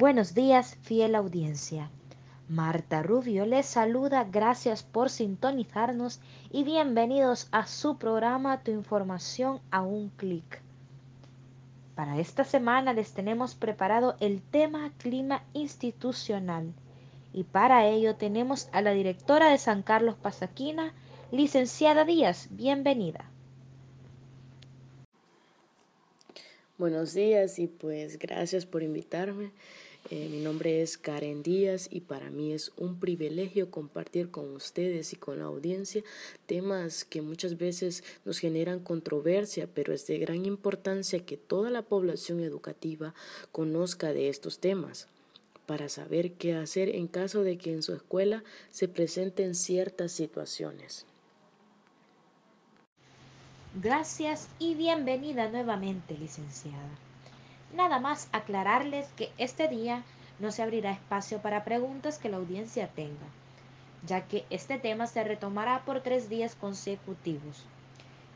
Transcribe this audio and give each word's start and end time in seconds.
Buenos 0.00 0.32
días, 0.32 0.76
fiel 0.82 1.16
audiencia. 1.16 1.90
Marta 2.48 3.02
Rubio 3.02 3.44
les 3.46 3.66
saluda, 3.66 4.22
gracias 4.22 4.84
por 4.84 5.10
sintonizarnos 5.10 6.20
y 6.52 6.62
bienvenidos 6.62 7.48
a 7.50 7.66
su 7.66 7.98
programa 7.98 8.62
Tu 8.62 8.70
información 8.70 9.60
a 9.72 9.82
un 9.82 10.10
clic. 10.10 10.62
Para 11.96 12.20
esta 12.20 12.44
semana 12.44 12.92
les 12.92 13.12
tenemos 13.12 13.56
preparado 13.56 14.14
el 14.20 14.40
tema 14.40 14.92
clima 14.98 15.42
institucional 15.52 16.72
y 17.32 17.42
para 17.42 17.84
ello 17.88 18.14
tenemos 18.14 18.68
a 18.70 18.82
la 18.82 18.92
directora 18.92 19.50
de 19.50 19.58
San 19.58 19.82
Carlos 19.82 20.14
Pasaquina, 20.14 20.94
licenciada 21.32 22.04
Díaz. 22.04 22.46
Bienvenida. 22.52 23.28
Buenos 26.78 27.14
días 27.14 27.58
y 27.58 27.66
pues 27.66 28.20
gracias 28.20 28.64
por 28.64 28.84
invitarme. 28.84 29.50
Eh, 30.10 30.28
mi 30.30 30.38
nombre 30.40 30.80
es 30.80 30.96
Karen 30.96 31.42
Díaz 31.42 31.88
y 31.92 32.00
para 32.00 32.30
mí 32.30 32.54
es 32.54 32.72
un 32.78 32.98
privilegio 32.98 33.70
compartir 33.70 34.30
con 34.30 34.54
ustedes 34.54 35.12
y 35.12 35.16
con 35.16 35.38
la 35.38 35.44
audiencia 35.44 36.02
temas 36.46 37.04
que 37.04 37.20
muchas 37.20 37.58
veces 37.58 38.02
nos 38.24 38.38
generan 38.38 38.80
controversia, 38.80 39.68
pero 39.74 39.92
es 39.92 40.06
de 40.06 40.18
gran 40.18 40.46
importancia 40.46 41.26
que 41.26 41.36
toda 41.36 41.68
la 41.68 41.82
población 41.82 42.40
educativa 42.40 43.14
conozca 43.52 44.14
de 44.14 44.30
estos 44.30 44.60
temas 44.60 45.08
para 45.66 45.90
saber 45.90 46.32
qué 46.32 46.54
hacer 46.54 46.88
en 46.88 47.06
caso 47.06 47.42
de 47.42 47.58
que 47.58 47.74
en 47.74 47.82
su 47.82 47.92
escuela 47.92 48.42
se 48.70 48.88
presenten 48.88 49.54
ciertas 49.54 50.12
situaciones. 50.12 51.04
Gracias 53.82 54.48
y 54.58 54.74
bienvenida 54.74 55.50
nuevamente, 55.50 56.16
licenciada. 56.16 57.07
Nada 57.72 57.98
más 57.98 58.28
aclararles 58.32 59.06
que 59.16 59.30
este 59.38 59.68
día 59.68 60.02
no 60.38 60.52
se 60.52 60.62
abrirá 60.62 60.92
espacio 60.92 61.40
para 61.40 61.64
preguntas 61.64 62.18
que 62.18 62.28
la 62.28 62.36
audiencia 62.36 62.88
tenga, 62.88 63.26
ya 64.06 64.22
que 64.22 64.46
este 64.50 64.78
tema 64.78 65.06
se 65.06 65.24
retomará 65.24 65.80
por 65.84 66.00
tres 66.00 66.28
días 66.28 66.54
consecutivos. 66.54 67.64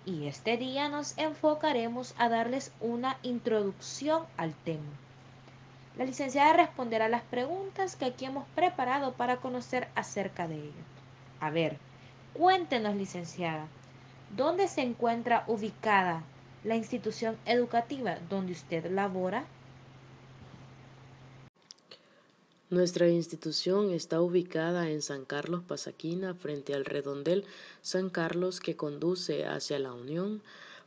Y 0.05 0.27
este 0.27 0.57
día 0.57 0.89
nos 0.89 1.17
enfocaremos 1.17 2.15
a 2.19 2.29
darles 2.29 2.73
una 2.81 3.19
introducción 3.23 4.25
al 4.37 4.53
tema. 4.55 4.91
La 5.97 6.05
licenciada 6.05 6.55
responderá 6.55 7.09
las 7.09 7.23
preguntas 7.23 7.97
que 7.97 8.07
aquí 8.07 8.25
hemos 8.25 8.47
preparado 8.55 9.13
para 9.13 9.37
conocer 9.37 9.89
acerca 9.95 10.49
de 10.49 10.57
ello. 10.57 10.83
A 11.41 11.51
ver, 11.51 11.79
cuéntenos, 12.35 12.97
licenciada, 12.97 13.67
¿Dónde 14.37 14.67
se 14.67 14.81
encuentra 14.81 15.45
ubicada 15.47 16.23
la 16.65 16.77
institución 16.77 17.37
educativa 17.47 18.19
donde 18.29 18.53
usted 18.53 18.91
labora? 18.91 19.47
Nuestra 22.71 23.09
institución 23.09 23.91
está 23.91 24.23
ubicada 24.23 24.89
en 24.89 25.03
San 25.03 25.27
Carlos 25.27 25.63
Pasaquina, 25.63 26.35
frente 26.35 26.73
al 26.75 26.87
redondel 26.87 27.45
San 27.83 28.09
Carlos 28.09 28.61
que 28.61 28.77
conduce 28.77 29.45
hacia 29.45 29.79
la 29.79 29.93
Unión, 29.93 30.41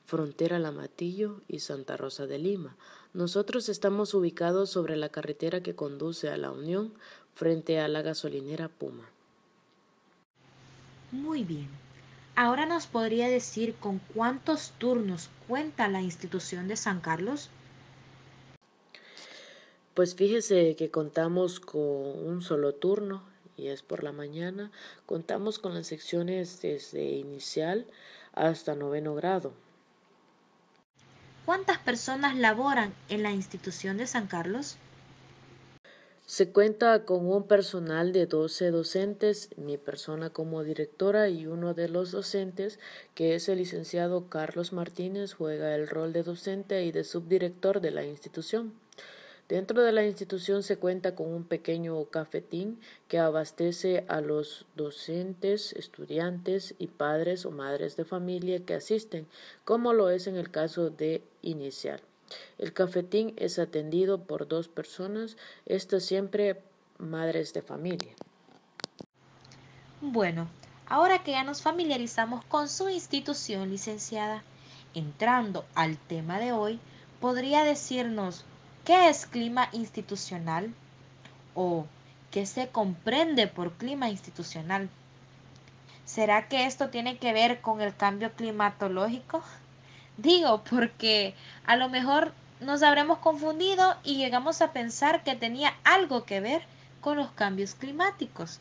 frontera 0.06 0.58
Lamatillo 0.58 1.42
y 1.48 1.60
Santa 1.60 1.96
Rosa 1.96 2.26
de 2.26 2.40
Lima. 2.40 2.76
Nosotros 3.14 3.70
estamos 3.70 4.16
ubicados 4.16 4.72
sobre 4.72 4.96
la 4.96 5.10
carretera 5.10 5.62
que 5.62 5.76
conduce 5.76 6.30
a 6.30 6.38
la 6.38 6.52
Unión, 6.52 6.92
frente 7.36 7.80
a 7.80 7.88
la 7.88 8.02
gasolinera 8.02 8.68
Puma. 8.68 9.08
Muy 11.12 11.44
bien. 11.44 11.85
Ahora 12.36 12.66
nos 12.66 12.86
podría 12.86 13.30
decir 13.30 13.76
con 13.76 14.00
cuántos 14.14 14.74
turnos 14.78 15.30
cuenta 15.48 15.88
la 15.88 16.02
institución 16.02 16.68
de 16.68 16.76
San 16.76 17.00
Carlos. 17.00 17.50
Pues 19.94 20.16
fíjese 20.16 20.76
que 20.76 20.92
contamos 20.92 21.62
con 21.62 21.82
un 21.82 22.42
solo 22.42 22.74
turno 22.74 23.24
y 23.56 23.68
es 23.68 23.82
por 23.82 24.04
la 24.04 24.12
mañana. 24.12 24.70
Contamos 25.06 25.60
con 25.60 25.74
las 25.74 25.88
secciones 25.88 26.62
desde 26.62 27.04
inicial 27.04 27.86
hasta 28.34 28.76
noveno 28.76 29.16
grado. 29.16 29.54
¿Cuántas 31.46 31.78
personas 31.78 32.36
laboran 32.36 32.94
en 33.08 33.24
la 33.24 33.32
institución 33.32 33.96
de 33.96 34.08
San 34.08 34.28
Carlos? 34.28 34.78
Se 36.28 36.50
cuenta 36.50 37.06
con 37.06 37.28
un 37.28 37.44
personal 37.44 38.12
de 38.12 38.26
12 38.26 38.72
docentes, 38.72 39.50
mi 39.58 39.78
persona 39.78 40.32
como 40.32 40.64
directora 40.64 41.30
y 41.30 41.46
uno 41.46 41.76
de 41.76 41.88
los 41.88 42.10
docentes, 42.10 42.80
que 43.14 43.36
es 43.36 43.48
el 43.48 43.60
licenciado 43.60 44.28
Carlos 44.28 44.74
Martínez, 44.74 45.36
juega 45.36 45.76
el 45.76 45.88
rol 45.88 46.14
de 46.14 46.24
docente 46.24 46.84
y 46.84 46.92
de 46.92 47.04
subdirector 47.04 47.80
de 47.80 47.92
la 47.92 48.06
institución. 48.06 48.74
Dentro 49.50 49.84
de 49.84 49.92
la 49.92 50.04
institución 50.04 50.64
se 50.64 50.78
cuenta 50.78 51.14
con 51.14 51.32
un 51.32 51.44
pequeño 51.44 52.04
cafetín 52.06 52.80
que 53.08 53.20
abastece 53.20 54.04
a 54.08 54.20
los 54.20 54.66
docentes, 54.76 55.74
estudiantes 55.74 56.74
y 56.80 56.88
padres 56.88 57.46
o 57.46 57.52
madres 57.52 57.98
de 57.98 58.06
familia 58.06 58.66
que 58.66 58.74
asisten, 58.74 59.28
como 59.64 59.94
lo 59.94 60.10
es 60.10 60.26
en 60.26 60.38
el 60.38 60.50
caso 60.50 60.90
de 60.90 61.22
inicial. 61.44 62.02
El 62.58 62.74
cafetín 62.74 63.34
es 63.38 63.60
atendido 63.60 64.24
por 64.24 64.48
dos 64.48 64.68
personas, 64.68 65.38
estas 65.66 66.04
siempre 66.04 66.62
madres 66.98 67.54
de 67.54 67.62
familia. 67.62 68.14
Bueno, 70.02 70.48
ahora 70.88 71.24
que 71.24 71.32
ya 71.32 71.44
nos 71.44 71.62
familiarizamos 71.62 72.44
con 72.46 72.70
su 72.70 72.90
institución, 72.90 73.70
licenciada, 73.70 74.44
entrando 74.94 75.66
al 75.76 75.98
tema 75.98 76.40
de 76.40 76.52
hoy, 76.52 76.80
¿podría 77.20 77.64
decirnos 77.64 78.46
qué 78.84 79.10
es 79.10 79.26
clima 79.26 79.70
institucional? 79.72 80.74
¿O 81.54 81.86
qué 82.32 82.46
se 82.46 82.68
comprende 82.70 83.48
por 83.48 83.74
clima 83.74 84.10
institucional? 84.10 84.90
¿Será 86.06 86.48
que 86.48 86.66
esto 86.66 86.90
tiene 86.90 87.18
que 87.18 87.34
ver 87.34 87.62
con 87.62 87.82
el 87.82 87.96
cambio 87.96 88.32
climatológico? 88.34 89.42
Digo, 90.18 90.64
porque 90.70 91.34
a 91.66 91.76
lo 91.76 91.90
mejor 91.90 92.34
nos 92.62 92.84
habremos 92.84 93.20
confundido 93.20 93.96
y 94.04 94.18
llegamos 94.18 94.62
a 94.62 94.72
pensar 94.72 95.24
que 95.24 95.36
tenía 95.36 95.74
algo 95.84 96.26
que 96.26 96.40
ver 96.40 96.62
con 97.02 97.18
los 97.18 97.32
cambios 97.32 97.76
climáticos. 97.76 98.60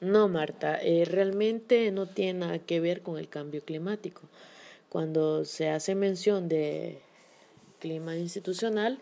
No, 0.00 0.28
Marta, 0.28 0.78
eh, 0.82 1.04
realmente 1.04 1.90
no 1.90 2.06
tiene 2.06 2.40
nada 2.40 2.58
que 2.58 2.80
ver 2.80 3.02
con 3.02 3.18
el 3.18 3.28
cambio 3.28 3.64
climático. 3.64 4.22
Cuando 4.88 5.44
se 5.44 5.70
hace 5.70 5.94
mención 5.94 6.48
de 6.48 7.00
clima 7.78 8.16
institucional, 8.16 8.98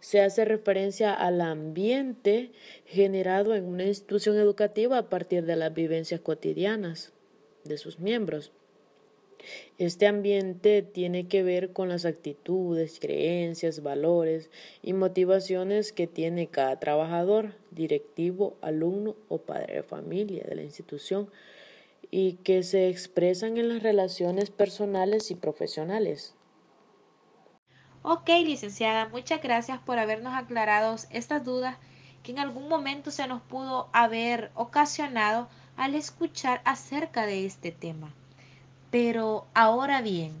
se 0.00 0.20
hace 0.20 0.44
referencia 0.44 1.14
al 1.14 1.40
ambiente 1.40 2.52
generado 2.86 3.54
en 3.54 3.64
una 3.64 3.84
institución 3.84 4.36
educativa 4.36 4.98
a 4.98 5.08
partir 5.08 5.44
de 5.44 5.56
las 5.56 5.72
vivencias 5.72 6.20
cotidianas 6.20 7.12
de 7.64 7.78
sus 7.78 8.00
miembros. 8.00 8.52
Este 9.78 10.06
ambiente 10.06 10.82
tiene 10.82 11.28
que 11.28 11.42
ver 11.42 11.72
con 11.72 11.88
las 11.88 12.04
actitudes, 12.04 12.98
creencias, 13.00 13.82
valores 13.82 14.50
y 14.82 14.92
motivaciones 14.92 15.92
que 15.92 16.06
tiene 16.06 16.46
cada 16.46 16.78
trabajador, 16.80 17.54
directivo, 17.70 18.56
alumno 18.60 19.16
o 19.28 19.38
padre 19.38 19.76
de 19.76 19.82
familia 19.82 20.44
de 20.44 20.54
la 20.54 20.62
institución 20.62 21.30
y 22.10 22.34
que 22.44 22.62
se 22.62 22.88
expresan 22.88 23.56
en 23.56 23.68
las 23.68 23.82
relaciones 23.82 24.50
personales 24.50 25.30
y 25.30 25.34
profesionales. 25.34 26.34
Ok, 28.02 28.28
licenciada, 28.44 29.08
muchas 29.08 29.42
gracias 29.42 29.78
por 29.80 29.98
habernos 29.98 30.34
aclarado 30.34 30.94
estas 31.10 31.42
dudas 31.42 31.78
que 32.22 32.32
en 32.32 32.38
algún 32.38 32.68
momento 32.68 33.10
se 33.10 33.26
nos 33.26 33.40
pudo 33.42 33.88
haber 33.92 34.50
ocasionado 34.54 35.48
al 35.76 35.94
escuchar 35.94 36.60
acerca 36.64 37.26
de 37.26 37.46
este 37.46 37.72
tema. 37.72 38.14
Pero 38.94 39.48
ahora 39.54 40.02
bien, 40.02 40.34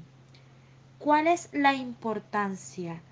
¿cuál 1.00 1.26
es 1.26 1.48
la 1.52 1.74
importancia 1.74 3.02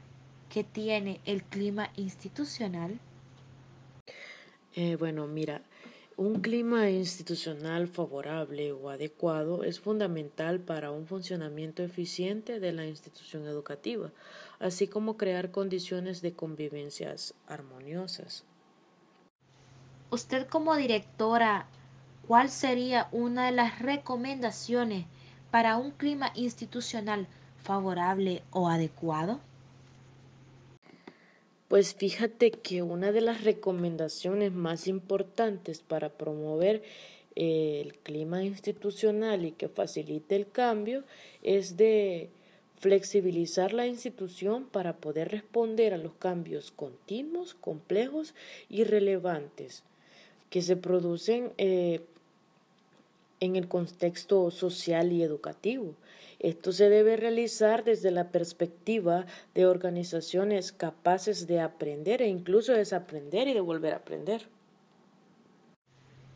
que 0.49 0.63
tiene 0.63 1.21
el 1.25 1.43
clima 1.43 1.91
institucional? 1.97 3.01
Eh, 4.77 4.95
bueno, 4.95 5.27
mira, 5.27 5.63
un 6.17 6.43
clima 6.43 6.91
institucional 6.91 7.89
favorable 7.89 8.71
o 8.71 8.89
adecuado 8.89 9.65
es 9.65 9.81
fundamental 9.81 10.61
para 10.61 10.93
un 10.93 11.09
funcionamiento 11.09 11.83
eficiente 11.83 12.61
de 12.61 12.71
la 12.71 12.87
institución 12.87 13.45
educativa, 13.45 14.13
así 14.61 14.87
como 14.87 15.17
crear 15.17 15.51
condiciones 15.51 16.23
de 16.23 16.35
convivencias 16.35 17.35
armoniosas. 17.49 18.45
Usted 20.11 20.47
como 20.47 20.77
directora, 20.77 21.67
¿cuál 22.29 22.49
sería 22.49 23.09
una 23.11 23.47
de 23.47 23.53
las 23.53 23.81
recomendaciones 23.81 25.07
para 25.53 25.77
un 25.77 25.91
clima 25.91 26.33
institucional 26.35 27.29
favorable 27.63 28.43
o 28.51 28.69
adecuado? 28.69 29.39
Pues 31.69 31.95
fíjate 31.95 32.51
que 32.51 32.83
una 32.83 33.13
de 33.13 33.21
las 33.21 33.45
recomendaciones 33.45 34.53
más 34.53 34.89
importantes 34.89 35.81
para 35.83 36.09
promover 36.09 36.83
el 37.35 37.95
clima 38.03 38.43
institucional 38.43 39.45
y 39.45 39.53
que 39.53 39.69
facilite 39.69 40.37
el 40.37 40.51
cambio 40.51 41.05
es 41.43 41.77
de 41.77 42.31
flexibilizar 42.79 43.75
la 43.75 43.87
institución 43.87 44.65
para 44.65 44.97
poder 44.97 45.31
responder 45.31 45.93
a 45.93 45.99
los 45.99 46.15
cambios 46.15 46.71
continuos, 46.71 47.55
complejos 47.55 48.35
y 48.71 48.85
relevantes 48.85 49.85
que 50.49 50.63
se 50.63 50.77
producen 50.77 51.53
eh, 51.59 52.01
en 53.43 53.57
el 53.57 53.67
contexto 53.67 54.53
social 54.53 55.11
y 55.11 55.25
educativo. 55.25 55.97
Esto 56.39 56.71
se 56.71 56.89
debe 56.89 57.17
realizar 57.17 57.83
desde 57.83 58.13
la 58.13 58.31
perspectiva 58.31 59.27
de 59.53 59.67
organizaciones 59.67 60.71
capaces 60.71 61.49
de 61.49 61.61
aprender 61.61 62.23
e 62.23 62.29
incluso 62.29 62.73
desaprender 62.73 63.49
y 63.49 63.55
de 63.55 63.61
volver 63.61 63.95
a 63.95 63.97
aprender. 63.97 64.47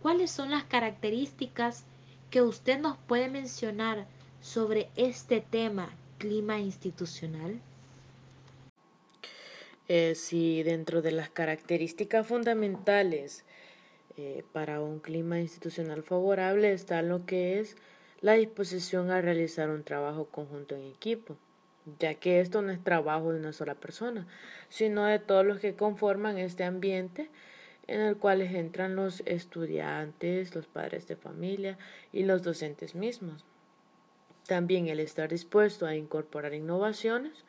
¿Cuáles 0.03 0.33
son 0.33 0.51
las 0.51 0.65
características 0.65 1.85
que 2.31 2.43
usted 2.43 2.81
nos 2.81 2.99
puede 2.99 3.29
mencionar 3.29 4.09
sobre 4.43 4.89
este 4.97 5.41
tema 5.41 5.95
clima 6.19 6.59
institucional? 6.59 7.61
Eh, 9.87 10.17
si 10.17 10.65
dentro 10.65 11.03
de 11.03 11.13
las 11.13 11.31
características 11.31 12.27
fundamentales 12.27 13.45
eh, 14.17 14.45
para 14.53 14.81
un 14.81 15.01
clima 15.01 15.41
institucional 15.41 16.03
favorable 16.03 16.73
está 16.73 17.03
lo 17.03 17.27
que 17.27 17.59
es 17.59 17.77
la 18.21 18.33
disposición 18.33 19.11
a 19.11 19.21
realizar 19.21 19.69
un 19.71 19.85
trabajo 19.85 20.27
conjunto 20.27 20.75
en 20.75 20.83
equipo, 20.83 21.37
ya 21.99 22.15
que 22.15 22.41
esto 22.41 22.63
no 22.63 22.73
es 22.73 22.83
trabajo 22.83 23.33
de 23.33 23.41
una 23.41 23.53
sola 23.53 23.75
persona, 23.75 24.27
sino 24.69 25.05
de 25.05 25.19
todos 25.19 25.45
los 25.45 25.61
que 25.61 25.75
conforman 25.75 26.39
este 26.39 26.65
ambiente 26.65 27.31
en 27.87 28.01
el 28.01 28.17
cual 28.17 28.43
entran 28.43 28.97
los 28.97 29.23
estudiantes, 29.27 30.55
los 30.55 30.67
padres 30.67 31.07
de 31.07 31.17
familia 31.17 31.79
y 32.13 32.25
los 32.25 32.43
docentes 32.43 32.95
mismos. 32.95 33.45
También 34.47 34.89
el 34.89 35.01
estar 35.01 35.29
dispuesto 35.29 35.87
a 35.87 35.95
incorporar 35.95 36.55
innovaciones. 36.55 37.45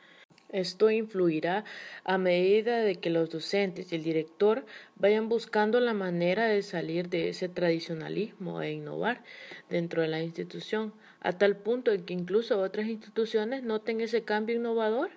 Esto 0.58 0.90
influirá 0.90 1.66
a 2.04 2.18
medida 2.18 2.80
de 2.80 2.96
que 2.96 3.12
los 3.12 3.30
docentes 3.30 3.92
y 3.92 3.96
el 3.96 4.02
director 4.04 4.66
vayan 4.96 5.30
buscando 5.30 5.80
la 5.80 5.94
manera 5.94 6.48
de 6.48 6.64
salir 6.64 7.10
de 7.10 7.30
ese 7.30 7.48
tradicionalismo 7.48 8.64
e 8.64 8.72
innovar 8.72 9.22
dentro 9.70 10.02
de 10.02 10.08
la 10.08 10.24
institución, 10.24 10.94
a 11.22 11.34
tal 11.34 11.58
punto 11.58 11.92
en 11.92 12.04
que 12.06 12.16
incluso 12.16 12.60
otras 12.60 12.88
instituciones 12.88 13.62
noten 13.62 14.02
ese 14.02 14.24
cambio 14.24 14.56
innovador, 14.56 15.12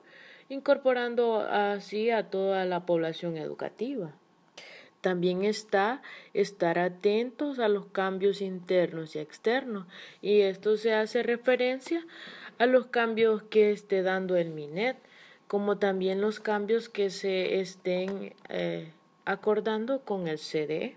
incorporando 0.51 1.41
así 1.41 2.11
a 2.11 2.25
toda 2.25 2.67
la 2.67 2.85
población 2.85 3.39
educativa. 3.39 4.13
También 5.01 5.47
está 5.47 6.03
estar 6.35 6.79
atentos 6.79 7.61
a 7.61 7.69
los 7.69 7.87
cambios 7.87 8.43
internos 8.43 9.17
y 9.17 9.21
externos, 9.21 9.87
y 10.21 10.41
esto 10.41 10.77
se 10.77 10.93
hace 10.93 11.23
referencia 11.23 12.07
a 12.59 12.67
los 12.67 12.89
cambios 12.89 13.43
que 13.45 13.71
esté 13.71 14.03
dando 14.03 14.37
el 14.37 14.51
MINET, 14.51 14.99
como 15.51 15.79
también 15.79 16.21
los 16.21 16.39
cambios 16.39 16.89
que 16.89 17.11
se 17.11 17.59
estén 17.59 18.35
eh, 18.49 18.93
acordando 19.25 20.03
con 20.05 20.29
el 20.29 20.39
CDE. 20.39 20.97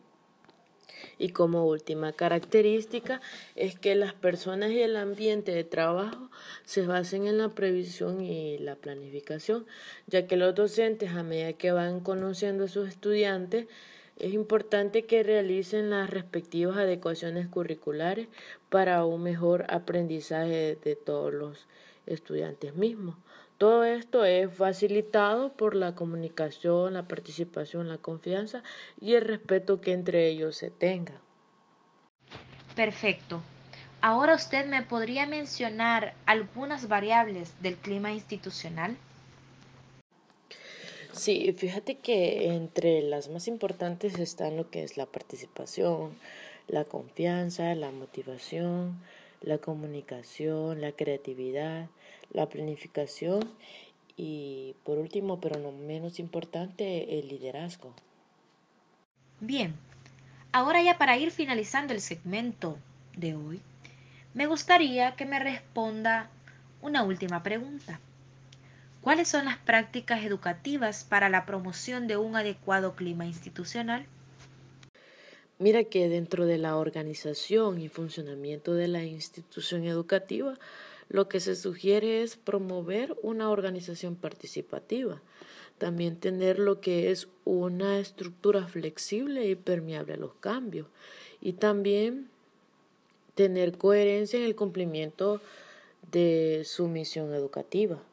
Y 1.18 1.30
como 1.30 1.66
última 1.66 2.14
característica 2.14 3.20
es 3.56 3.80
que 3.80 3.96
las 3.96 4.14
personas 4.14 4.70
y 4.70 4.80
el 4.80 4.96
ambiente 4.96 5.54
de 5.54 5.64
trabajo 5.64 6.30
se 6.66 6.86
basen 6.86 7.26
en 7.26 7.40
la 7.40 7.50
previsión 7.50 8.22
y 8.22 8.60
la 8.60 8.76
planificación, 8.76 9.66
ya 10.06 10.28
que 10.28 10.38
los 10.38 10.54
docentes 10.54 11.10
a 11.14 11.24
medida 11.24 11.54
que 11.54 11.72
van 11.72 12.00
conociendo 12.00 12.66
a 12.66 12.68
sus 12.68 12.88
estudiantes 12.88 13.66
es 14.20 14.34
importante 14.34 15.06
que 15.06 15.24
realicen 15.24 15.90
las 15.90 16.12
respectivas 16.12 16.78
adecuaciones 16.78 17.48
curriculares 17.48 18.28
para 18.70 19.04
un 19.04 19.24
mejor 19.24 19.66
aprendizaje 19.70 20.78
de 20.84 20.96
todos 20.96 21.34
los 21.34 21.66
estudiantes 22.06 22.76
mismos. 22.76 23.16
Todo 23.64 23.86
esto 23.86 24.26
es 24.26 24.54
facilitado 24.54 25.54
por 25.54 25.74
la 25.74 25.96
comunicación, 25.96 26.96
la 26.96 27.08
participación, 27.08 27.88
la 27.88 27.98
confianza 27.98 28.62
y 29.00 29.14
el 29.14 29.22
respeto 29.22 29.80
que 29.80 29.94
entre 29.94 30.28
ellos 30.28 30.58
se 30.58 30.70
tenga. 30.70 31.14
Perfecto. 32.76 33.42
Ahora 34.02 34.36
usted 34.36 34.66
me 34.66 34.84
podría 34.84 35.26
mencionar 35.28 36.14
algunas 36.26 36.90
variables 36.90 37.54
del 37.62 37.78
clima 37.78 38.12
institucional. 38.12 38.98
Sí, 41.14 41.54
fíjate 41.54 42.00
que 42.00 42.54
entre 42.54 43.02
las 43.02 43.30
más 43.30 43.48
importantes 43.48 44.20
están 44.20 44.58
lo 44.58 44.70
que 44.72 44.84
es 44.84 44.98
la 44.98 45.06
participación, 45.06 46.18
la 46.68 46.84
confianza, 46.84 47.74
la 47.76 47.92
motivación, 47.92 49.00
la 49.44 49.58
comunicación, 49.58 50.82
la 50.82 50.94
creatividad, 50.94 51.88
la 52.32 52.48
planificación 52.50 53.42
y 54.18 54.76
por 54.84 54.98
último, 54.98 55.40
pero 55.40 55.60
no 55.60 55.72
menos 55.72 56.20
importante, 56.20 57.20
el 57.20 57.28
liderazgo. 57.28 57.94
Bien, 59.40 59.76
ahora 60.52 60.82
ya 60.82 60.98
para 60.98 61.18
ir 61.18 61.32
finalizando 61.32 61.94
el 61.94 62.02
segmento 62.02 62.78
de 63.18 63.36
hoy, 63.36 63.62
me 64.34 64.48
gustaría 64.48 65.16
que 65.16 65.26
me 65.26 65.40
responda 65.40 66.30
una 66.82 67.04
última 67.04 67.44
pregunta. 67.44 68.00
¿Cuáles 69.02 69.28
son 69.28 69.46
las 69.46 69.58
prácticas 69.58 70.24
educativas 70.24 71.04
para 71.04 71.28
la 71.28 71.46
promoción 71.46 72.08
de 72.08 72.16
un 72.16 72.38
adecuado 72.38 72.96
clima 72.96 73.26
institucional? 73.26 74.06
Mira 75.64 75.86
que 75.86 76.10
dentro 76.10 76.46
de 76.46 76.58
la 76.58 76.76
organización 76.76 77.80
y 77.80 77.88
funcionamiento 77.88 78.74
de 78.74 78.90
la 78.90 79.06
institución 79.06 79.86
educativa, 79.86 80.60
lo 81.08 81.30
que 81.30 81.40
se 81.40 81.56
sugiere 81.56 82.22
es 82.22 82.36
promover 82.36 83.16
una 83.22 83.50
organización 83.50 84.18
participativa, 84.18 85.22
también 85.78 86.18
tener 86.18 86.60
lo 86.60 86.82
que 86.82 87.12
es 87.12 87.30
una 87.46 87.98
estructura 88.00 88.68
flexible 88.68 89.48
y 89.48 89.56
permeable 89.56 90.16
a 90.16 90.18
los 90.18 90.34
cambios 90.34 90.88
y 91.40 91.54
también 91.54 92.28
tener 93.34 93.78
coherencia 93.78 94.40
en 94.40 94.46
el 94.46 94.58
cumplimiento 94.58 95.40
de 96.12 96.64
su 96.66 96.90
misión 96.90 97.34
educativa. 97.34 98.04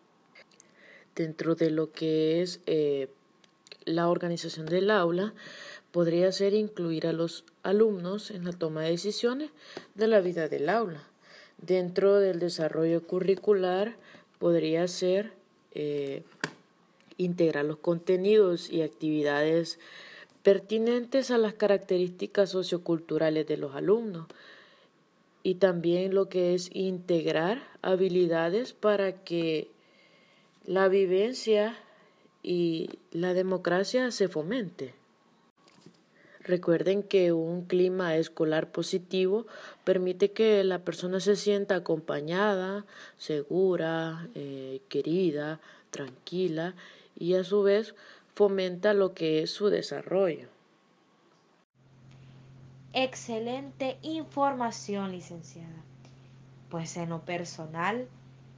Dentro 1.16 1.56
de 1.56 1.70
lo 1.70 1.90
que 1.90 2.42
es 2.42 2.60
eh, 2.66 3.08
la 3.86 4.08
organización 4.08 4.66
del 4.66 4.88
aula, 4.92 5.34
podría 5.92 6.32
ser 6.32 6.54
incluir 6.54 7.06
a 7.06 7.12
los 7.12 7.44
alumnos 7.62 8.30
en 8.30 8.44
la 8.44 8.52
toma 8.52 8.82
de 8.82 8.90
decisiones 8.90 9.50
de 9.94 10.06
la 10.06 10.20
vida 10.20 10.48
del 10.48 10.68
aula 10.68 11.10
Dentro 11.60 12.20
del 12.20 12.38
desarrollo 12.38 13.06
curricular 13.06 13.96
podría 14.38 14.88
ser 14.88 15.32
eh, 15.74 16.22
integrar 17.18 17.66
los 17.66 17.76
contenidos 17.76 18.70
y 18.70 18.80
actividades 18.80 19.78
pertinentes 20.42 21.30
a 21.30 21.36
las 21.36 21.52
características 21.52 22.48
socioculturales 22.50 23.46
de 23.46 23.58
los 23.58 23.74
alumnos 23.74 24.26
y 25.42 25.56
también 25.56 26.14
lo 26.14 26.30
que 26.30 26.54
es 26.54 26.70
integrar 26.72 27.62
habilidades 27.82 28.72
para 28.72 29.22
que 29.22 29.68
la 30.64 30.88
vivencia 30.88 31.78
y 32.42 32.88
la 33.10 33.34
democracia 33.34 34.10
se 34.12 34.28
fomente. 34.28 34.94
Recuerden 36.50 37.04
que 37.04 37.32
un 37.32 37.62
clima 37.62 38.16
escolar 38.16 38.72
positivo 38.72 39.46
permite 39.84 40.32
que 40.32 40.64
la 40.64 40.80
persona 40.80 41.20
se 41.20 41.36
sienta 41.36 41.76
acompañada, 41.76 42.86
segura, 43.18 44.28
eh, 44.34 44.80
querida, 44.88 45.60
tranquila 45.92 46.74
y 47.16 47.34
a 47.34 47.44
su 47.44 47.62
vez 47.62 47.94
fomenta 48.34 48.94
lo 48.94 49.14
que 49.14 49.44
es 49.44 49.52
su 49.52 49.68
desarrollo. 49.68 50.48
Excelente 52.94 53.98
información, 54.02 55.12
licenciada. 55.12 55.84
Pues 56.68 56.96
en 56.96 57.10
lo 57.10 57.20
personal, 57.20 58.08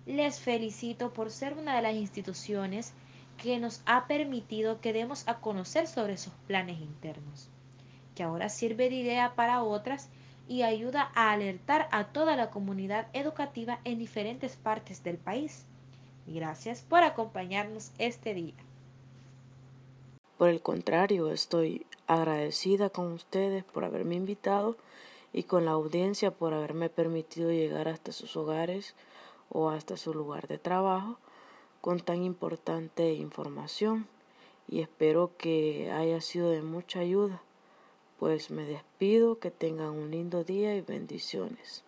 les 0.06 0.40
felicito 0.40 1.12
por 1.12 1.30
ser 1.30 1.52
una 1.58 1.76
de 1.76 1.82
las 1.82 1.94
instituciones 1.94 2.94
que 3.36 3.58
nos 3.58 3.82
ha 3.84 4.06
permitido 4.06 4.80
que 4.80 4.94
demos 4.94 5.28
a 5.28 5.40
conocer 5.40 5.86
sobre 5.86 6.16
sus 6.16 6.32
planes 6.46 6.80
internos 6.80 7.50
que 8.14 8.22
ahora 8.22 8.48
sirve 8.48 8.90
de 8.90 8.96
idea 8.96 9.34
para 9.34 9.62
otras 9.62 10.08
y 10.48 10.62
ayuda 10.62 11.10
a 11.14 11.32
alertar 11.32 11.88
a 11.92 12.08
toda 12.08 12.36
la 12.36 12.50
comunidad 12.50 13.06
educativa 13.12 13.80
en 13.84 13.98
diferentes 13.98 14.56
partes 14.56 15.02
del 15.02 15.16
país. 15.16 15.66
Gracias 16.26 16.82
por 16.82 17.02
acompañarnos 17.02 17.92
este 17.98 18.34
día. 18.34 18.54
Por 20.38 20.48
el 20.48 20.60
contrario, 20.60 21.30
estoy 21.30 21.86
agradecida 22.06 22.90
con 22.90 23.12
ustedes 23.12 23.64
por 23.64 23.84
haberme 23.84 24.16
invitado 24.16 24.76
y 25.32 25.44
con 25.44 25.64
la 25.64 25.70
audiencia 25.72 26.30
por 26.30 26.52
haberme 26.52 26.90
permitido 26.90 27.50
llegar 27.50 27.88
hasta 27.88 28.12
sus 28.12 28.36
hogares 28.36 28.94
o 29.48 29.70
hasta 29.70 29.96
su 29.96 30.12
lugar 30.12 30.48
de 30.48 30.58
trabajo 30.58 31.18
con 31.80 32.00
tan 32.00 32.22
importante 32.22 33.12
información 33.14 34.06
y 34.68 34.80
espero 34.80 35.32
que 35.36 35.90
haya 35.90 36.20
sido 36.20 36.50
de 36.50 36.62
mucha 36.62 37.00
ayuda 37.00 37.42
pues 38.22 38.52
me 38.52 38.62
despido, 38.62 39.40
que 39.40 39.50
tengan 39.50 39.90
un 39.90 40.12
lindo 40.12 40.44
día 40.44 40.76
y 40.76 40.80
bendiciones. 40.80 41.82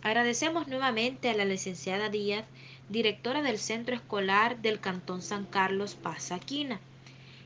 Agradecemos 0.00 0.68
nuevamente 0.68 1.28
a 1.28 1.34
la 1.34 1.44
licenciada 1.44 2.08
Díaz, 2.08 2.44
directora 2.88 3.42
del 3.42 3.58
Centro 3.58 3.96
Escolar 3.96 4.62
del 4.62 4.78
Cantón 4.78 5.22
San 5.22 5.44
Carlos 5.44 5.96
Pasaquina, 5.96 6.78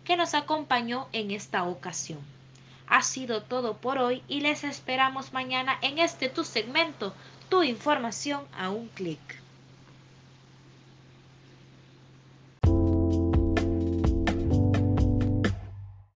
que 0.05 0.19
nos 0.19 0.35
acompañó 0.35 1.09
en 1.13 1.31
esta 1.31 1.65
ocasión. 1.65 2.19
Ha 2.87 3.03
sido 3.03 3.43
todo 3.43 3.79
por 3.79 3.97
hoy 3.97 4.23
y 4.29 4.43
les 4.43 4.63
esperamos 4.63 5.33
mañana 5.33 5.79
en 5.81 5.99
este 5.99 6.29
tu 6.29 6.45
segmento, 6.45 7.15
tu 7.49 7.63
información 7.63 8.43
a 8.53 8.69
un 8.69 8.89
clic. 8.89 9.19